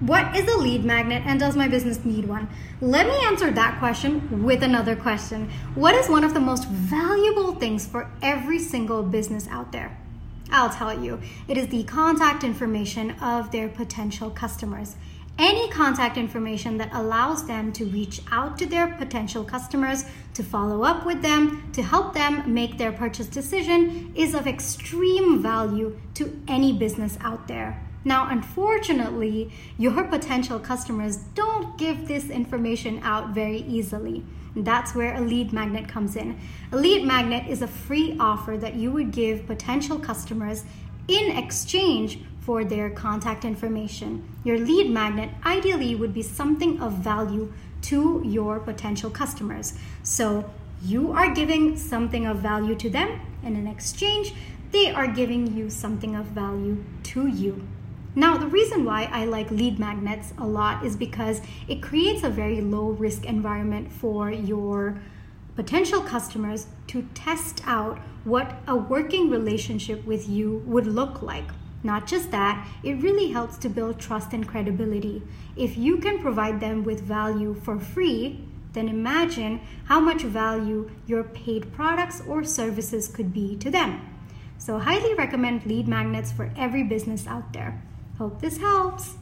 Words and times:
What 0.00 0.36
is 0.36 0.46
a 0.46 0.56
lead 0.56 0.84
magnet 0.84 1.24
and 1.26 1.40
does 1.40 1.56
my 1.56 1.66
business 1.66 2.04
need 2.04 2.24
one? 2.26 2.48
Let 2.80 3.08
me 3.08 3.18
answer 3.24 3.50
that 3.50 3.80
question 3.80 4.44
with 4.44 4.62
another 4.62 4.94
question. 4.94 5.50
What 5.74 5.96
is 5.96 6.08
one 6.08 6.22
of 6.22 6.34
the 6.34 6.40
most 6.40 6.68
valuable 6.68 7.56
things 7.56 7.84
for 7.84 8.08
every 8.22 8.60
single 8.60 9.02
business 9.02 9.48
out 9.48 9.72
there? 9.72 9.98
I'll 10.52 10.70
tell 10.70 11.02
you, 11.02 11.20
it 11.48 11.58
is 11.58 11.66
the 11.66 11.82
contact 11.82 12.44
information 12.44 13.10
of 13.20 13.50
their 13.50 13.68
potential 13.68 14.30
customers. 14.30 14.94
Any 15.36 15.68
contact 15.68 16.16
information 16.16 16.78
that 16.78 16.90
allows 16.92 17.48
them 17.48 17.72
to 17.72 17.84
reach 17.84 18.22
out 18.30 18.56
to 18.58 18.66
their 18.66 18.86
potential 18.86 19.42
customers, 19.42 20.04
to 20.34 20.44
follow 20.44 20.84
up 20.84 21.06
with 21.06 21.22
them, 21.22 21.70
to 21.72 21.82
help 21.82 22.14
them 22.14 22.54
make 22.54 22.78
their 22.78 22.92
purchase 22.92 23.26
decision 23.26 24.12
is 24.14 24.32
of 24.32 24.46
extreme 24.46 25.42
value 25.42 25.98
to 26.14 26.40
any 26.46 26.72
business 26.72 27.18
out 27.20 27.48
there. 27.48 27.84
Now, 28.04 28.28
unfortunately, 28.30 29.52
your 29.76 30.04
potential 30.04 30.58
customers 30.58 31.16
don't 31.34 31.76
give 31.76 32.08
this 32.08 32.30
information 32.30 33.00
out 33.02 33.30
very 33.30 33.58
easily. 33.58 34.24
That's 34.56 34.94
where 34.94 35.14
a 35.14 35.20
lead 35.20 35.52
magnet 35.52 35.88
comes 35.88 36.16
in. 36.16 36.38
A 36.72 36.76
lead 36.76 37.04
magnet 37.04 37.48
is 37.48 37.62
a 37.62 37.68
free 37.68 38.16
offer 38.18 38.56
that 38.56 38.74
you 38.74 38.90
would 38.92 39.10
give 39.10 39.46
potential 39.46 39.98
customers 39.98 40.64
in 41.06 41.36
exchange 41.36 42.20
for 42.40 42.64
their 42.64 42.88
contact 42.88 43.44
information. 43.44 44.26
Your 44.42 44.58
lead 44.58 44.90
magnet 44.90 45.30
ideally 45.44 45.94
would 45.94 46.14
be 46.14 46.22
something 46.22 46.80
of 46.80 46.94
value 46.94 47.52
to 47.82 48.22
your 48.24 48.58
potential 48.58 49.10
customers. 49.10 49.74
So 50.02 50.50
you 50.82 51.12
are 51.12 51.34
giving 51.34 51.76
something 51.76 52.26
of 52.26 52.38
value 52.38 52.74
to 52.76 52.88
them, 52.88 53.20
and 53.42 53.56
in 53.56 53.66
exchange, 53.66 54.32
they 54.70 54.90
are 54.90 55.06
giving 55.06 55.56
you 55.56 55.68
something 55.68 56.14
of 56.14 56.26
value 56.26 56.84
to 57.02 57.26
you. 57.26 57.66
Now, 58.18 58.36
the 58.36 58.48
reason 58.48 58.84
why 58.84 59.08
I 59.12 59.26
like 59.26 59.48
lead 59.52 59.78
magnets 59.78 60.32
a 60.38 60.44
lot 60.44 60.84
is 60.84 60.96
because 60.96 61.40
it 61.68 61.80
creates 61.80 62.24
a 62.24 62.28
very 62.28 62.60
low 62.60 62.88
risk 62.88 63.24
environment 63.24 63.92
for 63.92 64.28
your 64.28 65.00
potential 65.54 66.00
customers 66.00 66.66
to 66.88 67.02
test 67.14 67.62
out 67.64 68.00
what 68.24 68.56
a 68.66 68.74
working 68.74 69.30
relationship 69.30 70.04
with 70.04 70.28
you 70.28 70.64
would 70.66 70.88
look 70.88 71.22
like. 71.22 71.44
Not 71.84 72.08
just 72.08 72.32
that, 72.32 72.66
it 72.82 73.00
really 73.00 73.30
helps 73.30 73.56
to 73.58 73.68
build 73.68 74.00
trust 74.00 74.32
and 74.32 74.48
credibility. 74.48 75.22
If 75.54 75.78
you 75.78 75.98
can 75.98 76.18
provide 76.18 76.58
them 76.58 76.82
with 76.82 77.00
value 77.00 77.54
for 77.54 77.78
free, 77.78 78.44
then 78.72 78.88
imagine 78.88 79.60
how 79.84 80.00
much 80.00 80.22
value 80.22 80.90
your 81.06 81.22
paid 81.22 81.72
products 81.72 82.20
or 82.26 82.42
services 82.42 83.06
could 83.06 83.32
be 83.32 83.56
to 83.58 83.70
them. 83.70 84.00
So, 84.58 84.80
highly 84.80 85.14
recommend 85.14 85.66
lead 85.66 85.86
magnets 85.86 86.32
for 86.32 86.50
every 86.56 86.82
business 86.82 87.24
out 87.28 87.52
there. 87.52 87.80
Hope 88.18 88.40
this 88.40 88.58
helps. 88.58 89.14